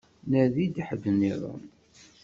[0.29, 1.63] Nadi-d ḥedd-nniḍen.